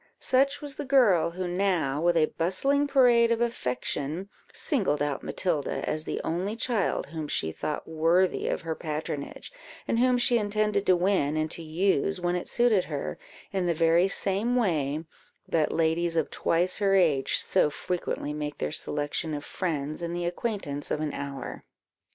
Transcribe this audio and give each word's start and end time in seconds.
Such 0.17 0.61
was 0.61 0.77
the 0.77 0.83
girl 0.83 1.29
who 1.29 1.47
now, 1.47 2.01
with 2.01 2.17
a 2.17 2.25
bustling 2.35 2.87
parade 2.87 3.31
of 3.31 3.39
affection, 3.39 4.29
singled 4.51 4.99
out 4.99 5.21
Matilda 5.21 5.87
as 5.87 6.05
the 6.05 6.19
only 6.23 6.55
child 6.55 7.05
whom 7.05 7.27
she 7.27 7.51
thought 7.51 7.87
worthy 7.87 8.47
of 8.47 8.61
her 8.63 8.73
patronage, 8.73 9.51
and 9.87 9.99
whom 9.99 10.17
she 10.17 10.39
intended 10.39 10.87
to 10.87 10.95
win 10.95 11.37
and 11.37 11.51
to 11.51 11.61
use, 11.61 12.19
when 12.19 12.35
it 12.35 12.47
suited 12.47 12.85
her, 12.85 13.19
in 13.53 13.67
the 13.67 13.75
very 13.75 14.07
same 14.07 14.55
way 14.55 15.05
that 15.47 15.71
ladies 15.71 16.15
of 16.15 16.31
twice 16.31 16.79
her 16.79 16.95
age 16.95 17.37
so 17.37 17.69
frequently 17.69 18.33
make 18.33 18.57
their 18.57 18.71
selection 18.71 19.35
of 19.35 19.45
friends 19.45 20.01
in 20.01 20.13
the 20.13 20.25
acquaintance 20.25 20.89
of 20.89 20.99
an 20.99 21.13
hour. 21.13 21.63